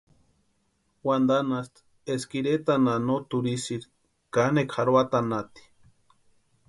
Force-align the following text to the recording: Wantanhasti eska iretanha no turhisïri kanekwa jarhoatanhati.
Wantanhasti 1.07 1.79
eska 2.13 2.33
iretanha 2.41 2.95
no 3.07 3.15
turhisïri 3.29 3.87
kanekwa 4.33 4.73
jarhoatanhati. 4.75 5.61